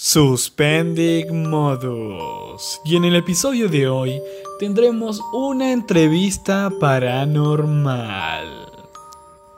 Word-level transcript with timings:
Suspendic 0.00 1.28
Modus. 1.32 2.80
Y 2.84 2.94
en 2.94 3.04
el 3.04 3.16
episodio 3.16 3.68
de 3.68 3.88
hoy 3.88 4.22
tendremos 4.60 5.20
una 5.32 5.72
entrevista 5.72 6.70
paranormal. 6.78 8.46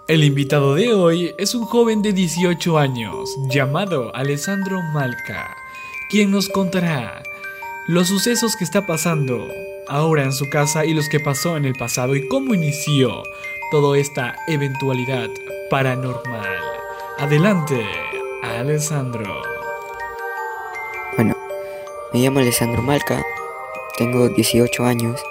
El 0.09 0.25
invitado 0.25 0.77
de 0.77 0.95
hoy 0.95 1.35
es 1.37 1.55
un 1.55 1.67
joven 1.67 2.01
de 2.01 2.15
18 2.15 2.79
años 2.79 3.37
llamado 3.51 4.17
Alessandro 4.17 4.81
Malca, 4.95 5.55
quien 6.09 6.31
nos 6.31 6.49
contará 6.49 7.23
los 7.87 8.09
sucesos 8.09 8.57
que 8.57 8.65
está 8.65 8.87
pasando 8.87 9.47
ahora 9.89 10.25
en 10.25 10.33
su 10.33 10.49
casa 10.49 10.87
y 10.87 10.95
los 10.95 11.11
que 11.11 11.21
pasó 11.21 11.59
en 11.59 11.67
el 11.67 11.75
pasado 11.75 12.17
y 12.17 12.27
cómo 12.29 12.55
inició 12.55 13.25
toda 13.71 13.99
esta 13.99 14.37
eventualidad 14.49 15.29
paranormal. 15.69 16.57
Adelante, 17.19 17.85
Alessandro. 18.43 19.50
Me 22.13 22.19
llamo 22.19 22.41
Alessandro 22.41 22.83
Malca, 22.83 23.23
tengo 23.97 24.29
18 24.29 24.85
años 24.85 25.23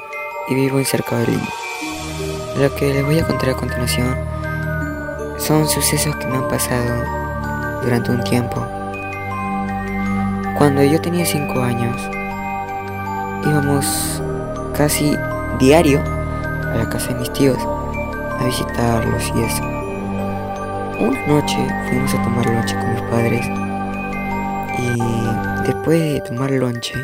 y 0.47 0.55
vivo 0.55 0.79
en 0.79 0.85
cerca 0.85 1.17
de 1.17 1.27
Lima. 1.27 1.49
Lo 2.57 2.73
que 2.73 2.93
les 2.93 3.03
voy 3.03 3.19
a 3.19 3.27
contar 3.27 3.49
a 3.49 3.53
continuación 3.53 4.15
son 5.37 5.67
sucesos 5.67 6.15
que 6.15 6.27
me 6.27 6.37
han 6.37 6.47
pasado 6.47 7.03
durante 7.83 8.11
un 8.11 8.23
tiempo. 8.23 8.65
Cuando 10.57 10.81
yo 10.81 11.01
tenía 11.01 11.25
5 11.25 11.59
años, 11.59 12.01
íbamos 13.45 14.21
casi 14.73 15.17
diario 15.59 16.01
a 16.01 16.77
la 16.77 16.89
casa 16.89 17.09
de 17.09 17.19
mis 17.19 17.33
tíos 17.33 17.57
a 18.39 18.45
visitarlos 18.45 19.33
y 19.35 19.43
eso. 19.43 19.63
Una 21.01 21.27
noche 21.27 21.57
fuimos 21.89 22.13
a 22.13 22.23
tomar 22.23 22.49
noche 22.49 22.75
con 22.75 22.93
mis 22.93 23.01
padres 23.01 23.68
y 24.79 25.67
después 25.67 25.99
de 25.99 26.21
tomar 26.21 26.51
lonche 26.51 26.95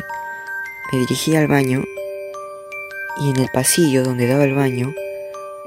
me 0.92 0.98
dirigí 1.00 1.36
al 1.36 1.46
baño 1.46 1.82
y 3.20 3.30
en 3.30 3.36
el 3.38 3.48
pasillo 3.52 4.02
donde 4.02 4.26
daba 4.26 4.44
el 4.44 4.54
baño 4.54 4.94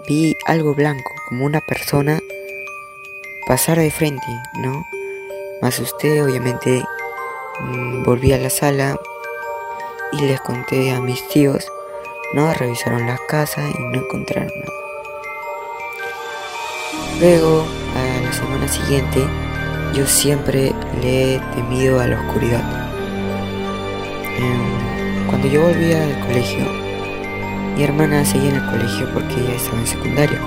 vi 0.07 0.35
algo 0.45 0.73
blanco, 0.73 1.13
como 1.27 1.45
una 1.45 1.61
persona 1.61 2.19
pasar 3.47 3.77
de 3.77 3.91
frente, 3.91 4.27
¿no? 4.55 4.87
Me 5.61 5.67
asusté, 5.67 6.21
obviamente 6.23 6.83
mm, 7.59 8.03
volví 8.03 8.31
a 8.33 8.37
la 8.37 8.49
sala 8.49 8.99
y 10.11 10.21
les 10.21 10.39
conté 10.41 10.91
a 10.91 11.01
mis 11.01 11.27
tíos, 11.27 11.71
¿no? 12.33 12.53
Revisaron 12.53 13.05
la 13.05 13.19
casa 13.27 13.61
y 13.69 13.81
no 13.83 14.01
encontraron 14.01 14.51
nada. 14.55 14.73
Luego, 17.19 17.65
a 17.95 18.21
la 18.21 18.33
semana 18.33 18.67
siguiente, 18.67 19.27
yo 19.93 20.05
siempre 20.05 20.73
le 21.01 21.35
he 21.35 21.39
temido 21.55 21.99
a 21.99 22.07
la 22.07 22.19
oscuridad. 22.21 22.63
Em, 24.37 25.27
cuando 25.27 25.47
yo 25.47 25.63
volvía 25.63 26.03
al 26.03 26.19
colegio, 26.27 26.65
mi 27.75 27.83
hermana 27.83 28.25
seguía 28.25 28.49
en 28.49 28.55
el 28.57 28.65
colegio 28.65 29.07
porque 29.13 29.33
ella 29.35 29.55
estaba 29.55 29.79
en 29.79 29.87
secundaria. 29.87 30.39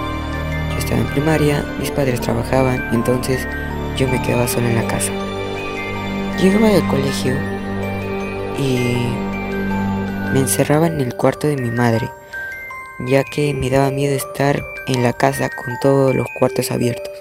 Yo 0.70 0.79
estaba 0.79 1.01
en 1.01 1.07
primaria, 1.09 1.65
mis 1.79 1.91
padres 1.91 2.20
trabajaban, 2.20 2.89
entonces 2.93 3.47
yo 3.97 4.09
me 4.09 4.20
quedaba 4.23 4.48
solo 4.48 4.69
en 4.69 4.77
la 4.77 4.87
casa. 4.87 5.13
Llegaba 6.41 6.69
del 6.69 6.87
colegio 6.89 7.35
y 8.59 8.97
me 10.33 10.41
encerraba 10.41 10.87
en 10.87 11.01
el 11.01 11.15
cuarto 11.15 11.47
de 11.47 11.57
mi 11.57 11.70
madre, 11.70 12.11
ya 13.01 13.23
que 13.25 13.55
me 13.55 13.70
daba 13.70 13.91
miedo 13.91 14.15
estar 14.15 14.65
en 14.87 15.03
la 15.03 15.13
casa 15.13 15.51
con 15.51 15.79
todos 15.81 16.15
los 16.15 16.27
cuartos 16.39 16.70
abiertos. 16.70 17.12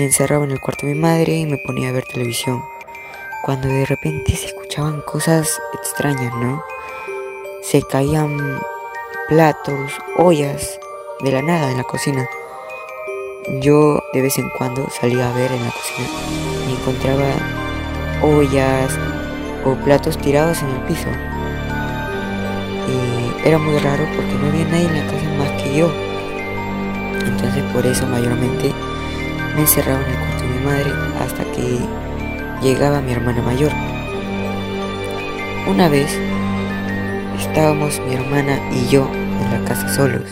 Me 0.00 0.06
encerraba 0.06 0.46
en 0.46 0.50
el 0.50 0.60
cuarto 0.60 0.86
de 0.86 0.94
mi 0.94 0.98
madre 0.98 1.36
y 1.36 1.44
me 1.44 1.58
ponía 1.58 1.90
a 1.90 1.92
ver 1.92 2.06
televisión. 2.06 2.64
Cuando 3.42 3.68
de 3.68 3.84
repente 3.84 4.34
se 4.34 4.46
escuchaban 4.46 5.02
cosas 5.02 5.60
extrañas, 5.74 6.32
¿no? 6.36 6.64
Se 7.60 7.82
caían 7.82 8.58
platos, 9.28 9.92
ollas 10.16 10.80
de 11.20 11.32
la 11.32 11.42
nada 11.42 11.70
en 11.70 11.76
la 11.76 11.84
cocina. 11.84 12.26
Yo 13.60 14.02
de 14.14 14.22
vez 14.22 14.38
en 14.38 14.48
cuando 14.56 14.88
salía 14.88 15.28
a 15.28 15.34
ver 15.34 15.52
en 15.52 15.64
la 15.64 15.70
cocina 15.70 16.08
y 16.66 16.72
encontraba 16.72 17.26
ollas 18.22 18.98
o 19.66 19.74
platos 19.84 20.16
tirados 20.16 20.62
en 20.62 20.70
el 20.70 20.80
piso. 20.84 21.08
Y 22.88 23.46
era 23.46 23.58
muy 23.58 23.78
raro 23.80 24.06
porque 24.16 24.32
no 24.32 24.48
había 24.48 24.64
nadie 24.64 24.86
en 24.86 24.96
la 24.96 25.12
casa 25.12 25.28
más 25.36 25.62
que 25.62 25.76
yo. 25.76 25.92
Entonces 27.22 27.62
por 27.74 27.84
eso 27.84 28.06
mayormente 28.06 28.72
me 29.60 29.66
encerraba 29.66 30.02
en 30.02 30.10
el 30.10 30.16
cuarto 30.16 30.42
de 30.42 30.48
mi 30.48 30.64
madre 30.64 30.90
hasta 31.20 31.44
que 31.52 31.78
llegaba 32.62 33.02
mi 33.02 33.12
hermana 33.12 33.42
mayor. 33.42 33.70
Una 35.68 35.86
vez 35.90 36.10
estábamos 37.38 38.00
mi 38.00 38.14
hermana 38.14 38.58
y 38.72 38.88
yo 38.88 39.06
en 39.12 39.50
la 39.50 39.68
casa 39.68 39.94
solos. 39.94 40.24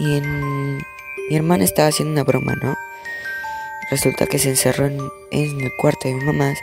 Y 0.00 0.16
en... 0.16 0.78
mi 1.28 1.36
hermana 1.36 1.62
estaba 1.62 1.90
haciendo 1.90 2.12
una 2.12 2.24
broma, 2.24 2.56
¿no? 2.60 2.74
Resulta 3.88 4.26
que 4.26 4.40
se 4.40 4.48
encerró 4.48 4.86
en, 4.86 5.00
el 5.30 5.72
cuarto 5.76 6.08
de 6.08 6.14
mi 6.14 6.24
mamá 6.24 6.54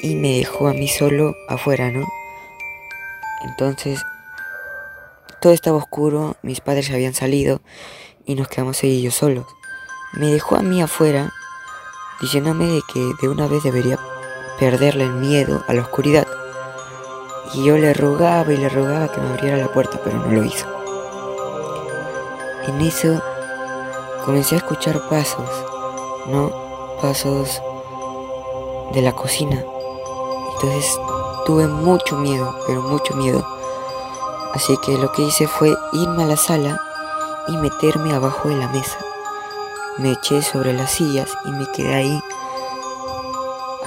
y 0.00 0.14
me 0.14 0.38
dejó 0.38 0.68
a 0.68 0.74
mí 0.74 0.86
solo 0.86 1.34
afuera, 1.48 1.90
¿no? 1.90 2.06
Entonces, 3.42 4.00
todo 5.40 5.52
estaba 5.52 5.78
oscuro, 5.78 6.36
mis 6.42 6.60
padres 6.60 6.88
habían 6.92 7.14
salido 7.14 7.60
y 8.26 8.36
nos 8.36 8.46
quedamos 8.46 8.80
yo 8.80 9.10
solos 9.10 9.46
me 10.12 10.32
dejó 10.32 10.56
a 10.56 10.62
mí 10.62 10.82
afuera, 10.82 11.32
diciéndome 12.20 12.66
de 12.66 12.82
que 12.82 13.14
de 13.20 13.28
una 13.28 13.46
vez 13.46 13.62
debería 13.62 13.98
perderle 14.58 15.04
el 15.04 15.12
miedo 15.14 15.62
a 15.68 15.74
la 15.74 15.82
oscuridad. 15.82 16.26
Y 17.54 17.64
yo 17.64 17.78
le 17.78 17.94
rogaba 17.94 18.52
y 18.52 18.56
le 18.56 18.68
rogaba 18.68 19.10
que 19.10 19.20
me 19.20 19.30
abriera 19.30 19.56
la 19.56 19.72
puerta, 19.72 20.00
pero 20.02 20.18
no 20.18 20.32
lo 20.32 20.44
hizo. 20.44 20.66
En 22.66 22.80
eso 22.80 23.22
comencé 24.24 24.56
a 24.56 24.58
escuchar 24.58 25.08
pasos, 25.08 25.48
¿no? 26.26 26.50
Pasos 27.00 27.62
de 28.92 29.02
la 29.02 29.12
cocina. 29.12 29.64
Entonces 30.54 30.98
tuve 31.46 31.66
mucho 31.66 32.16
miedo, 32.16 32.54
pero 32.66 32.82
mucho 32.82 33.14
miedo. 33.14 33.46
Así 34.52 34.76
que 34.78 34.98
lo 34.98 35.10
que 35.12 35.22
hice 35.22 35.46
fue 35.46 35.74
irme 35.92 36.24
a 36.24 36.26
la 36.26 36.36
sala 36.36 36.80
y 37.48 37.56
meterme 37.56 38.12
abajo 38.12 38.48
de 38.48 38.56
la 38.56 38.68
mesa. 38.68 38.98
Me 39.98 40.12
eché 40.12 40.42
sobre 40.42 40.72
las 40.72 40.92
sillas 40.92 41.28
y 41.44 41.50
me 41.50 41.70
quedé 41.72 41.94
ahí 41.94 42.22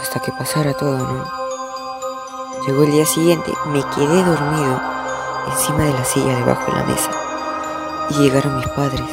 hasta 0.02 0.20
que 0.20 0.32
pasara 0.32 0.74
todo, 0.74 0.98
¿no? 0.98 1.26
Llegó 2.68 2.84
el 2.84 2.92
día 2.92 3.06
siguiente, 3.06 3.52
me 3.68 3.82
quedé 3.96 4.24
dormido 4.24 4.82
encima 5.52 5.84
de 5.86 5.94
la 5.94 6.06
silla 6.06 6.36
debajo 6.36 6.72
de 6.72 6.78
la 6.78 6.84
mesa 6.86 7.10
y 8.10 8.14
llegaron 8.16 8.58
mis 8.58 8.68
padres. 8.70 9.10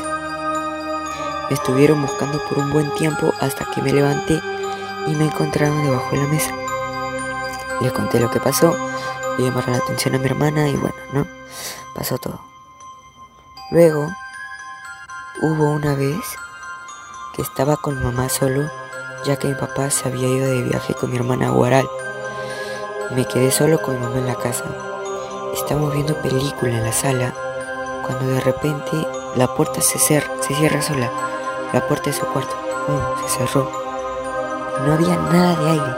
Me 1.48 1.54
estuvieron 1.54 2.02
buscando 2.02 2.42
por 2.48 2.58
un 2.58 2.72
buen 2.72 2.92
tiempo 2.94 3.32
hasta 3.40 3.64
que 3.66 3.82
me 3.82 3.92
levanté 3.92 4.40
y 5.06 5.14
me 5.14 5.26
encontraron 5.26 5.82
debajo 5.82 6.10
de 6.10 6.22
la 6.22 6.28
mesa. 6.28 6.54
Les 7.80 7.92
conté 7.92 8.20
lo 8.20 8.30
que 8.30 8.40
pasó, 8.40 8.76
le 9.38 9.44
llamaron 9.44 9.72
la 9.72 9.78
atención 9.78 10.14
a 10.14 10.18
mi 10.18 10.26
hermana 10.26 10.68
y 10.68 10.76
bueno, 10.76 10.96
¿no? 11.12 11.26
Pasó 11.94 12.18
todo. 12.18 12.40
Luego, 13.70 14.08
hubo 15.42 15.70
una 15.70 15.94
vez 15.94 16.18
que 17.34 17.42
estaba 17.42 17.76
con 17.76 18.02
mamá 18.02 18.28
solo, 18.28 18.70
ya 19.24 19.36
que 19.36 19.48
mi 19.48 19.54
papá 19.54 19.90
se 19.90 20.08
había 20.08 20.28
ido 20.28 20.46
de 20.46 20.62
viaje 20.62 20.94
con 20.94 21.10
mi 21.10 21.16
hermana 21.16 21.50
Guaral. 21.50 21.88
Me 23.12 23.24
quedé 23.24 23.50
solo 23.50 23.80
con 23.80 23.94
mi 23.94 24.00
mamá 24.00 24.18
en 24.18 24.26
la 24.26 24.34
casa. 24.34 24.64
Estábamos 25.54 25.92
viendo 25.92 26.14
película 26.16 26.72
en 26.72 26.84
la 26.84 26.92
sala, 26.92 27.34
cuando 28.06 28.26
de 28.26 28.40
repente 28.40 29.06
la 29.36 29.54
puerta 29.54 29.80
se, 29.80 29.98
se 29.98 30.54
cierra 30.54 30.82
sola. 30.82 31.10
La 31.72 31.86
puerta 31.86 32.10
de 32.10 32.16
su 32.16 32.26
cuarto 32.26 32.56
se 33.26 33.38
cerró. 33.38 33.70
No 34.84 34.92
había 34.92 35.16
nada 35.16 35.56
de 35.56 35.70
aire, 35.70 35.94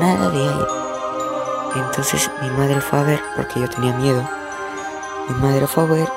nada 0.00 0.30
de 0.30 0.40
aire. 0.40 0.66
Entonces 1.76 2.30
mi 2.42 2.50
madre 2.50 2.80
fue 2.80 2.98
a 2.98 3.02
ver, 3.02 3.20
porque 3.36 3.60
yo 3.60 3.68
tenía 3.68 3.92
miedo. 3.94 4.22
Mi 5.28 5.34
madre 5.36 5.66
fue 5.66 5.84
a 5.84 5.86
ver, 5.86 6.08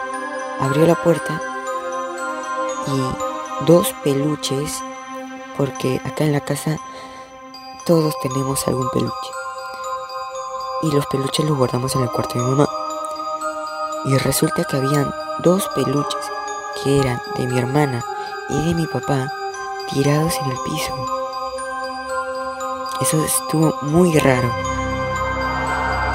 abrió 0.60 0.88
la 0.88 0.96
puerta 0.96 1.42
y 2.88 3.31
dos 3.66 3.94
peluches, 4.04 4.74
porque 5.58 6.02
acá 6.04 6.24
en 6.24 6.34
la 6.34 6.42
casa 6.42 6.78
todos 7.86 8.14
tenemos 8.22 8.68
algún 8.68 8.90
peluche. 8.90 9.32
Y 10.84 10.92
los 10.92 11.06
peluches 11.08 11.46
los 11.46 11.58
guardamos 11.58 11.96
en 11.96 12.04
el 12.04 12.10
cuarto 12.10 12.40
de 12.40 12.46
mi 12.46 12.52
mamá. 12.52 12.70
Y 14.06 14.18
resulta 14.18 14.64
que 14.64 14.78
habían 14.78 15.14
dos 15.44 15.68
peluches 15.76 16.32
que 16.84 17.00
eran 17.00 17.22
de 17.38 17.48
mi 17.48 17.58
hermana 17.60 18.04
y 18.50 18.68
de 18.68 18.74
mi 18.74 18.88
papá 18.88 19.28
tirados 19.92 20.34
en 20.40 20.52
el 20.52 20.58
piso. 20.60 20.94
Eso 23.02 23.24
estuvo 23.24 23.76
muy 23.82 24.18
raro. 24.20 24.50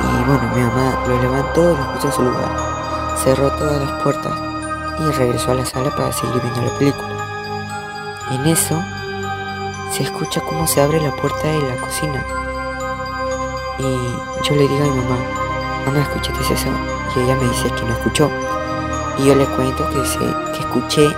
Y 0.00 0.24
bueno, 0.24 0.50
mi 0.54 0.62
mamá 0.62 1.04
lo 1.06 1.22
levantó 1.22 1.72
y 1.72 1.76
lo 1.76 1.92
puso 1.94 2.06
en 2.06 2.12
su 2.12 2.22
lugar. 2.22 3.16
Cerró 3.22 3.50
todas 3.52 3.80
las 3.80 4.02
puertas 4.02 4.32
y 4.98 5.10
regresó 5.12 5.52
a 5.52 5.54
la 5.54 5.66
sala 5.66 5.94
para 5.94 6.12
seguir 6.12 6.40
viendo 6.40 6.62
la 6.62 6.78
película. 6.78 7.15
En 8.30 8.44
eso, 8.46 8.82
se 9.92 10.02
escucha 10.02 10.40
cómo 10.40 10.66
se 10.66 10.80
abre 10.80 11.00
la 11.00 11.12
puerta 11.12 11.46
de 11.46 11.62
la 11.62 11.76
cocina. 11.76 12.24
Y 13.78 14.44
yo 14.44 14.54
le 14.56 14.66
digo 14.66 14.84
a 14.84 14.88
mi 14.88 15.00
mamá, 15.00 15.16
mamá, 15.86 16.00
¿escuchaste 16.02 16.54
eso? 16.54 16.68
Y 17.14 17.20
ella 17.20 17.36
me 17.36 17.48
dice 17.48 17.70
que 17.70 17.82
no 17.82 17.92
escuchó. 17.92 18.30
Y 19.18 19.26
yo 19.26 19.34
le 19.36 19.46
cuento 19.46 19.88
que, 19.90 20.04
se, 20.04 20.18
que 20.18 20.58
escuché 20.58 21.08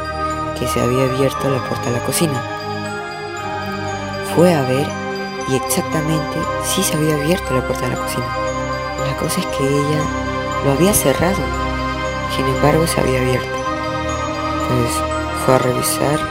que 0.58 0.68
se 0.68 0.80
había 0.80 1.04
abierto 1.04 1.48
la 1.48 1.66
puerta 1.66 1.86
de 1.86 1.98
la 1.98 2.04
cocina. 2.04 2.42
Fue 4.34 4.54
a 4.54 4.62
ver 4.62 4.86
y 5.48 5.56
exactamente 5.56 6.38
sí 6.62 6.82
se 6.82 6.94
había 6.94 7.14
abierto 7.14 7.54
la 7.54 7.66
puerta 7.66 7.88
de 7.88 7.94
la 7.94 8.00
cocina. 8.00 8.26
La 9.06 9.16
cosa 9.16 9.40
es 9.40 9.46
que 9.46 9.66
ella 9.66 10.02
lo 10.64 10.72
había 10.72 10.92
cerrado, 10.92 11.38
sin 12.36 12.46
embargo 12.46 12.86
se 12.86 13.00
había 13.00 13.20
abierto. 13.20 13.56
Pues 14.68 14.90
fue 15.44 15.54
a 15.54 15.58
revisar 15.58 16.27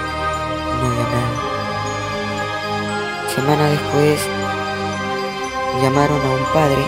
Semana 3.38 3.70
después 3.70 4.20
llamaron 5.80 6.20
a 6.20 6.30
un 6.32 6.44
padre 6.46 6.84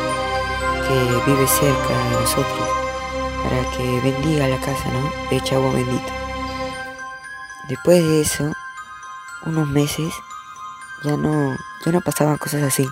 que 0.88 1.32
vive 1.32 1.48
cerca 1.48 1.90
de 1.90 2.10
nosotros 2.22 2.68
para 3.44 3.70
que 3.70 4.02
bendiga 4.02 4.48
la 4.48 4.60
casa, 4.60 4.90
¿no? 4.92 5.12
Echa 5.30 5.58
agua 5.58 5.74
bendita. 5.74 6.12
Después 7.68 8.04
de 8.04 8.22
eso, 8.22 8.52
unos 9.46 9.68
meses, 9.68 10.12
ya 11.04 11.16
no, 11.18 11.56
ya 11.86 11.92
no 11.92 12.02
pasaban 12.02 12.40
cosas 12.40 12.64
así. 12.64 12.90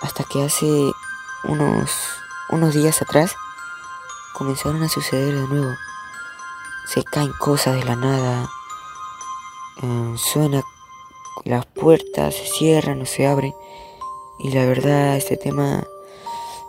Hasta 0.00 0.22
que 0.22 0.44
hace 0.44 0.92
unos, 1.42 1.90
unos 2.48 2.74
días 2.74 3.02
atrás 3.02 3.34
comenzaron 4.34 4.84
a 4.84 4.88
suceder 4.88 5.34
de 5.34 5.48
nuevo. 5.48 5.74
Se 6.86 7.02
caen 7.02 7.32
cosas 7.40 7.74
de 7.74 7.84
la 7.84 7.96
nada. 7.96 8.48
Eh, 9.82 10.14
suena 10.16 10.62
las 11.44 11.66
puertas, 11.66 12.34
se 12.34 12.46
cierran 12.46 13.02
o 13.02 13.06
se 13.06 13.26
abren. 13.26 13.54
Y 14.38 14.50
la 14.50 14.66
verdad, 14.66 15.16
este 15.16 15.36
tema 15.36 15.86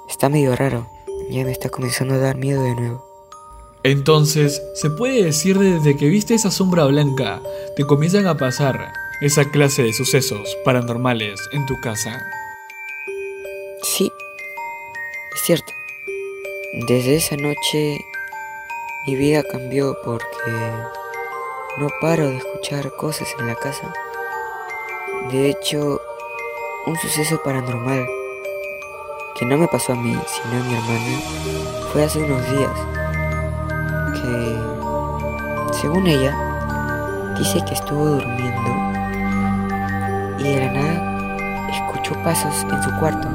está 0.09 0.29
medio 0.29 0.55
raro. 0.55 0.87
Ya 1.29 1.43
me 1.43 1.51
está 1.51 1.69
comenzando 1.69 2.15
a 2.15 2.19
dar 2.19 2.37
miedo 2.37 2.63
de 2.63 2.75
nuevo. 2.75 3.05
Entonces, 3.83 4.61
se 4.75 4.89
puede 4.89 5.23
decir 5.23 5.59
desde 5.59 5.97
que 5.97 6.07
viste 6.07 6.33
esa 6.33 6.51
sombra 6.51 6.85
blanca, 6.85 7.41
te 7.75 7.85
comienzan 7.85 8.27
a 8.27 8.37
pasar 8.37 8.93
esa 9.21 9.49
clase 9.51 9.83
de 9.83 9.93
sucesos 9.93 10.57
paranormales 10.63 11.39
en 11.51 11.65
tu 11.65 11.79
casa. 11.81 12.21
Sí, 13.81 14.11
es 15.35 15.41
cierto. 15.41 15.73
Desde 16.87 17.17
esa 17.17 17.35
noche 17.35 17.97
mi 19.05 19.15
vida 19.15 19.43
cambió 19.43 19.97
porque 20.01 20.51
no 21.77 21.89
paro 21.99 22.29
de 22.29 22.37
escuchar 22.37 22.95
cosas 22.95 23.27
en 23.37 23.47
la 23.47 23.55
casa. 23.55 23.93
De 25.31 25.49
hecho, 25.49 26.01
un 26.85 26.95
suceso 26.97 27.41
paranormal 27.43 28.07
que 29.35 29.45
no 29.45 29.57
me 29.57 29.67
pasó 29.67 29.93
a 29.93 29.95
mí, 29.95 30.15
sino 30.27 30.61
a 30.61 30.65
mi 30.65 30.73
hermana, 30.75 31.19
fue 31.91 32.03
hace 32.03 32.23
unos 32.23 32.41
días. 32.51 32.71
Que, 34.13 34.57
según 35.81 36.07
ella, 36.07 36.35
dice 37.37 37.63
que 37.65 37.73
estuvo 37.73 38.05
durmiendo 38.05 38.69
y 40.39 40.43
de 40.43 40.65
la 40.65 40.71
nada 40.71 41.67
escuchó 41.71 42.13
pasos 42.23 42.63
en 42.63 42.83
su 42.83 42.91
cuarto. 42.99 43.27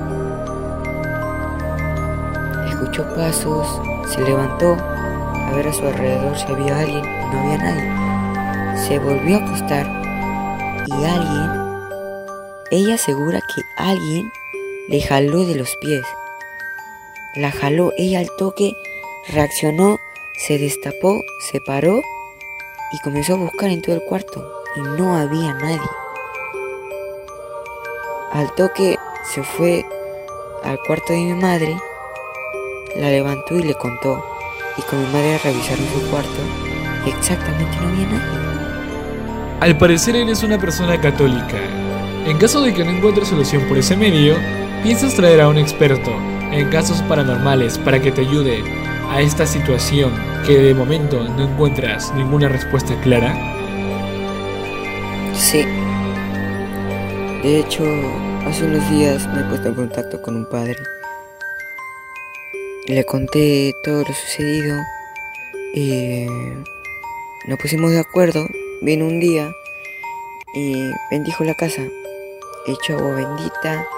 Escuchó 2.68 3.04
pasos, 3.14 3.80
se 4.06 4.22
levantó 4.22 4.76
a 4.76 5.52
ver 5.54 5.68
a 5.68 5.72
su 5.72 5.86
alrededor 5.86 6.36
si 6.36 6.52
había 6.52 6.78
alguien 6.78 7.18
no 7.32 7.40
había 7.40 7.58
nadie. 7.58 8.78
Se 8.86 8.98
volvió 8.98 9.36
a 9.36 9.40
acostar 9.40 9.86
y 10.86 11.04
alguien, 11.04 11.67
ella 12.70 12.94
asegura 12.94 13.40
que 13.40 13.62
alguien 13.76 14.30
le 14.88 15.00
jaló 15.00 15.44
de 15.44 15.54
los 15.54 15.76
pies. 15.76 16.04
La 17.34 17.50
jaló, 17.50 17.92
ella 17.96 18.20
al 18.20 18.30
toque 18.36 18.74
reaccionó, 19.28 19.98
se 20.36 20.58
destapó, 20.58 21.22
se 21.50 21.60
paró 21.60 22.02
y 22.92 22.98
comenzó 23.00 23.34
a 23.34 23.36
buscar 23.36 23.70
en 23.70 23.82
todo 23.82 23.94
el 23.94 24.02
cuarto 24.02 24.62
y 24.76 24.80
no 24.80 25.16
había 25.16 25.54
nadie. 25.54 25.80
Al 28.32 28.54
toque 28.54 28.98
se 29.24 29.42
fue 29.42 29.84
al 30.62 30.78
cuarto 30.80 31.12
de 31.12 31.20
mi 31.20 31.34
madre, 31.34 31.76
la 32.96 33.10
levantó 33.10 33.56
y 33.56 33.62
le 33.62 33.74
contó. 33.74 34.24
Y 34.76 34.82
con 34.82 35.00
mi 35.00 35.06
madre 35.06 35.38
revisaron 35.38 35.86
su 35.92 36.08
cuarto 36.10 36.40
exactamente 37.06 37.76
no 37.80 37.88
había 37.88 38.06
nadie. 38.06 38.48
Al 39.60 39.78
parecer 39.78 40.16
eres 40.16 40.42
una 40.42 40.58
persona 40.58 41.00
católica. 41.00 41.87
En 42.28 42.38
caso 42.38 42.60
de 42.60 42.72
que 42.72 42.84
no 42.84 42.90
encuentres 42.90 43.28
solución 43.28 43.66
por 43.68 43.78
ese 43.78 43.96
medio, 43.96 44.36
¿Piensas 44.82 45.16
traer 45.16 45.40
a 45.40 45.48
un 45.48 45.58
experto 45.58 46.12
en 46.52 46.70
casos 46.70 47.02
paranormales 47.02 47.76
para 47.78 48.00
que 48.00 48.12
te 48.12 48.20
ayude 48.20 48.62
a 49.10 49.20
esta 49.20 49.44
situación 49.44 50.12
que 50.46 50.56
de 50.56 50.72
momento 50.72 51.22
no 51.24 51.50
encuentras 51.50 52.14
ninguna 52.14 52.48
respuesta 52.48 52.98
clara? 53.00 53.34
Sí. 55.34 55.64
De 57.42 57.58
hecho, 57.58 57.82
hace 58.46 58.64
unos 58.64 58.88
días 58.88 59.26
me 59.34 59.40
he 59.40 59.44
puesto 59.44 59.68
en 59.68 59.74
contacto 59.74 60.22
con 60.22 60.36
un 60.36 60.48
padre. 60.48 60.76
Le 62.86 63.04
conté 63.04 63.74
todo 63.82 64.04
lo 64.04 64.14
sucedido 64.14 64.78
y 65.74 66.24
nos 67.48 67.58
pusimos 67.58 67.90
de 67.90 67.98
acuerdo. 67.98 68.46
Vino 68.80 69.06
un 69.06 69.18
día 69.18 69.50
y 70.54 70.88
bendijo 71.10 71.42
la 71.42 71.54
casa. 71.54 71.82
Echó 72.68 72.98
agua 72.98 73.14
bendita 73.14 73.88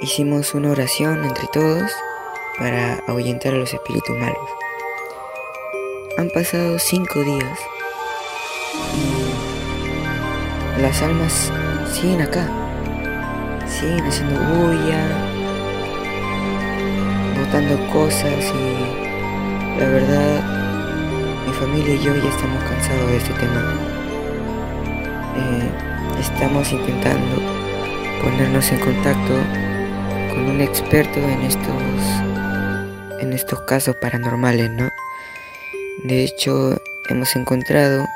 Hicimos 0.00 0.54
una 0.54 0.70
oración 0.70 1.24
entre 1.24 1.48
todos 1.48 1.90
para 2.56 3.02
ahuyentar 3.08 3.52
a 3.52 3.56
los 3.56 3.74
espíritus 3.74 4.16
malos. 4.16 4.48
Han 6.16 6.30
pasado 6.30 6.78
cinco 6.78 7.20
días 7.24 7.58
y 10.78 10.82
las 10.82 11.02
almas 11.02 11.50
siguen 11.92 12.20
acá, 12.20 12.48
siguen 13.66 14.04
haciendo 14.04 14.38
bulla, 14.38 15.08
botando 17.40 17.92
cosas 17.92 18.52
y 18.54 19.80
la 19.80 19.88
verdad 19.88 21.44
mi 21.46 21.52
familia 21.54 21.94
y 21.94 22.02
yo 22.04 22.14
ya 22.14 22.28
estamos 22.28 22.62
cansados 22.64 23.10
de 23.10 23.16
este 23.16 23.32
tema. 23.34 23.74
Eh, 25.36 26.20
estamos 26.20 26.70
intentando 26.70 27.53
ponernos 28.24 28.72
en 28.72 28.80
contacto 28.80 29.34
con 30.30 30.46
un 30.48 30.62
experto 30.62 31.18
en 31.20 31.42
estos 31.42 31.82
en 33.20 33.34
estos 33.34 33.60
casos 33.62 33.94
paranormales, 34.00 34.70
¿no? 34.70 34.88
De 36.04 36.24
hecho, 36.24 36.80
hemos 37.10 37.36
encontrado 37.36 38.06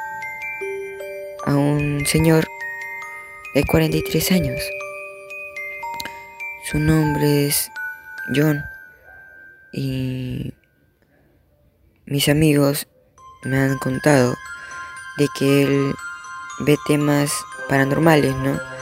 a 1.44 1.54
un 1.54 2.06
señor 2.06 2.48
de 3.54 3.64
43 3.64 4.32
años. 4.32 4.60
Su 6.70 6.78
nombre 6.78 7.46
es 7.46 7.70
John 8.34 8.62
y 9.72 10.54
mis 12.06 12.30
amigos 12.30 12.88
me 13.44 13.58
han 13.58 13.76
contado 13.76 14.34
de 15.18 15.28
que 15.38 15.62
él 15.64 15.94
ve 16.60 16.78
temas 16.86 17.30
paranormales, 17.68 18.34
¿no? 18.36 18.77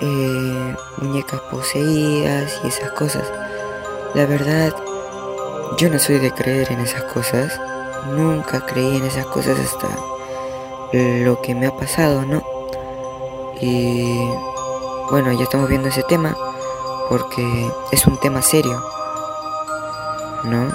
Eh, 0.00 0.76
muñecas 0.98 1.40
poseídas 1.50 2.60
y 2.62 2.68
esas 2.68 2.92
cosas. 2.92 3.24
La 4.14 4.26
verdad, 4.26 4.72
yo 5.76 5.90
no 5.90 5.98
soy 5.98 6.18
de 6.18 6.30
creer 6.30 6.70
en 6.70 6.80
esas 6.80 7.02
cosas. 7.04 7.60
Nunca 8.12 8.64
creí 8.64 8.96
en 8.96 9.04
esas 9.04 9.26
cosas 9.26 9.58
hasta 9.58 9.88
lo 10.92 11.42
que 11.42 11.54
me 11.54 11.66
ha 11.66 11.76
pasado, 11.76 12.24
¿no? 12.24 12.42
Y 13.60 14.18
bueno, 15.10 15.32
ya 15.32 15.42
estamos 15.42 15.68
viendo 15.68 15.88
ese 15.88 16.04
tema 16.04 16.36
porque 17.08 17.72
es 17.90 18.06
un 18.06 18.18
tema 18.18 18.40
serio, 18.40 18.80
¿no? 20.44 20.72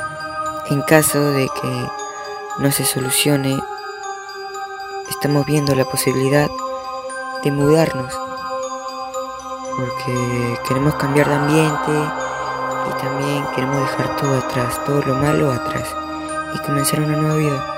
En 0.70 0.82
caso 0.82 1.32
de 1.32 1.48
que 1.62 1.88
no 2.60 2.72
se 2.72 2.84
solucione, 2.84 3.58
estamos 5.10 5.46
viendo 5.46 5.76
la 5.76 5.86
posibilidad 5.86 6.50
de 7.44 7.52
mudarnos 7.52 8.14
porque 9.76 10.58
queremos 10.68 10.96
cambiar 10.96 11.28
de 11.30 11.36
ambiente 11.36 11.92
y 12.90 13.02
también 13.02 13.44
queremos 13.56 13.82
dejar 13.82 14.16
todo 14.18 14.38
atrás, 14.38 14.84
todo 14.86 15.02
lo 15.02 15.16
malo 15.16 15.52
atrás 15.52 15.88
y 16.54 16.60
comenzar 16.60 17.02
una 17.02 17.18
nueva 17.18 17.36
vida. 17.36 17.74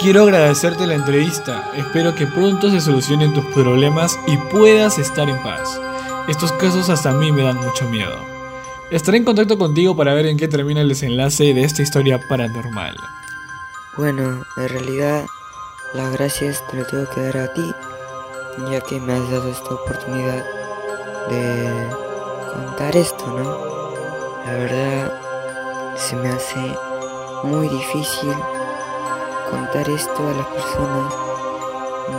Quiero 0.00 0.24
agradecerte 0.24 0.86
la 0.86 0.94
entrevista, 0.94 1.70
espero 1.74 2.14
que 2.14 2.26
pronto 2.26 2.70
se 2.70 2.80
solucionen 2.80 3.32
tus 3.32 3.44
problemas 3.46 4.18
y 4.26 4.36
puedas 4.36 4.98
estar 4.98 5.28
en 5.28 5.42
paz. 5.42 5.80
Estos 6.28 6.52
casos 6.52 6.90
hasta 6.90 7.10
a 7.10 7.14
mí 7.14 7.32
me 7.32 7.42
dan 7.42 7.56
mucho 7.56 7.88
miedo. 7.88 8.16
Estaré 8.90 9.18
en 9.18 9.24
contacto 9.24 9.58
contigo 9.58 9.96
para 9.96 10.14
ver 10.14 10.26
en 10.26 10.36
qué 10.36 10.48
termina 10.48 10.80
el 10.80 10.88
desenlace 10.88 11.54
de 11.54 11.64
esta 11.64 11.82
historia 11.82 12.20
paranormal. 12.28 12.96
Bueno, 13.96 14.44
en 14.56 14.68
realidad 14.68 15.24
las 15.94 16.12
gracias 16.12 16.62
te 16.68 16.76
lo 16.76 16.86
tengo 16.86 17.08
que 17.10 17.22
dar 17.22 17.36
a 17.38 17.54
ti, 17.54 17.74
ya 18.70 18.80
que 18.82 19.00
me 19.00 19.14
has 19.14 19.30
dado 19.30 19.48
esta 19.48 19.74
oportunidad 19.74 20.44
de 21.28 21.88
contar 22.52 22.96
esto, 22.96 23.26
¿no? 23.26 23.66
La 24.44 24.52
verdad 24.52 25.12
se 25.96 26.16
me 26.16 26.28
hace 26.28 26.76
muy 27.42 27.68
difícil 27.68 28.34
contar 29.50 29.88
esto 29.88 30.28
a 30.28 30.32
las 30.32 30.46
personas, 30.46 31.14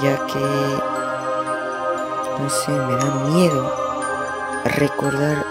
ya 0.01 0.25
que, 0.27 0.39
no 2.41 2.49
sé, 2.49 2.71
me 2.71 2.95
da 2.95 3.11
miedo 3.29 3.87
recordar 4.75 5.45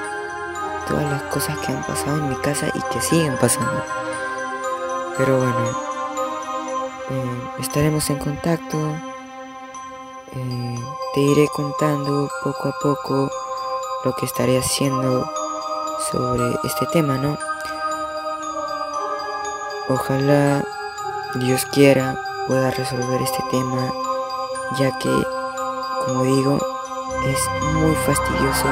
todas 0.88 1.10
las 1.10 1.22
cosas 1.24 1.58
que 1.58 1.72
han 1.72 1.82
pasado 1.84 2.16
en 2.18 2.28
mi 2.28 2.36
casa 2.36 2.68
y 2.74 2.80
que 2.92 3.00
siguen 3.00 3.36
pasando. 3.38 3.82
Pero 5.18 5.38
bueno, 5.38 5.70
eh, 7.10 7.50
estaremos 7.60 8.08
en 8.10 8.18
contacto. 8.18 8.76
Eh, 10.32 10.78
te 11.14 11.20
iré 11.20 11.48
contando 11.48 12.28
poco 12.42 12.68
a 12.68 12.74
poco 12.82 13.30
lo 14.06 14.14
que 14.14 14.24
estaré 14.24 14.56
haciendo 14.56 15.28
sobre 16.12 16.44
este 16.62 16.86
tema, 16.92 17.18
¿no? 17.18 17.36
Ojalá 19.88 20.62
Dios 21.34 21.66
quiera 21.72 22.16
pueda 22.46 22.70
resolver 22.70 23.20
este 23.20 23.42
tema, 23.50 23.92
ya 24.78 24.96
que, 25.00 25.10
como 26.04 26.22
digo, 26.22 26.56
es 27.26 27.40
muy 27.72 27.96
fastidioso 27.96 28.68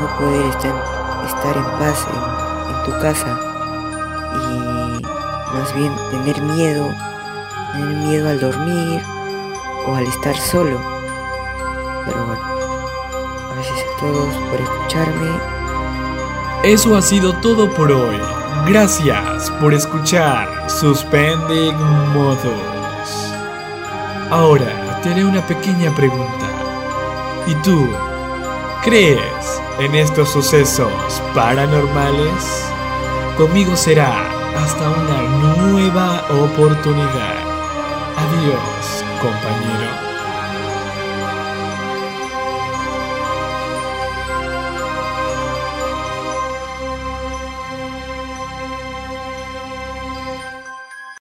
no 0.00 0.06
poder 0.18 0.46
estar, 0.46 1.56
en 1.58 1.64
paz 1.78 2.06
en, 2.08 2.84
tu 2.86 2.98
casa 3.00 3.38
y 4.40 5.02
más 5.54 5.74
bien 5.74 5.94
tener 6.10 6.40
miedo, 6.40 6.88
tener 7.72 7.96
miedo 7.98 8.28
al 8.30 8.40
dormir 8.40 9.02
o 9.86 9.94
al 9.94 10.06
estar 10.06 10.34
solo. 10.34 10.80
Pero 12.06 12.24
bueno, 12.24 12.53
gracias 13.64 13.86
a 13.86 14.00
todos 14.00 14.34
por 14.50 14.60
escucharme. 14.60 15.30
Eso 16.64 16.96
ha 16.96 17.02
sido 17.02 17.32
todo 17.34 17.72
por 17.74 17.90
hoy. 17.90 18.18
Gracias 18.66 19.50
por 19.60 19.74
escuchar 19.74 20.70
Suspending 20.70 21.76
Modos. 22.12 23.32
Ahora 24.30 25.00
te 25.02 25.10
haré 25.10 25.24
una 25.24 25.46
pequeña 25.46 25.94
pregunta. 25.94 26.48
¿Y 27.46 27.54
tú? 27.56 27.88
¿Crees 28.82 29.60
en 29.78 29.94
estos 29.94 30.30
sucesos 30.30 30.92
paranormales? 31.34 32.64
Conmigo 33.36 33.76
será 33.76 34.26
hasta 34.56 34.90
una 34.90 35.72
nueva 35.72 36.22
oportunidad. 36.30 37.44
Adiós, 38.16 39.04
compañero. 39.20 40.13